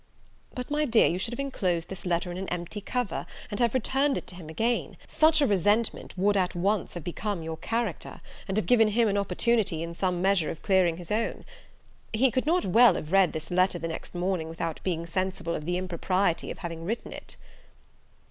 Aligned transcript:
But, 0.55 0.71
my 0.71 0.85
dear, 0.85 1.05
you 1.07 1.19
should 1.19 1.31
have 1.31 1.39
inclosed 1.39 1.87
this 1.87 2.07
letter 2.07 2.31
in 2.31 2.37
an 2.37 2.47
empty 2.47 2.81
cover, 2.81 3.27
and 3.51 3.59
have 3.59 3.75
returned 3.75 4.17
it 4.17 4.25
to 4.25 4.35
him 4.35 4.49
again: 4.49 4.97
such 5.07 5.41
a 5.41 5.45
resentment 5.45 6.17
would 6.17 6.35
at 6.35 6.55
once 6.55 6.95
have 6.95 7.03
become 7.03 7.43
your 7.43 7.57
character, 7.57 8.19
and 8.47 8.57
have 8.57 8.65
given 8.65 8.87
him 8.87 9.07
an 9.07 9.15
opportunity, 9.17 9.83
in 9.83 9.93
some 9.93 10.19
measure, 10.19 10.49
of 10.49 10.63
clearing 10.63 10.97
his 10.97 11.11
own. 11.11 11.45
He 12.11 12.31
could 12.31 12.47
not 12.47 12.65
well 12.65 12.95
have 12.95 13.11
read 13.11 13.31
this 13.31 13.51
letter 13.51 13.77
the 13.77 13.87
next 13.87 14.15
morning 14.15 14.49
without 14.49 14.79
being 14.83 15.05
sensible 15.05 15.53
of 15.53 15.65
the 15.65 15.77
impropriety 15.77 16.49
of 16.49 16.57
having 16.57 16.83
written 16.83 17.13
it." 17.13 17.35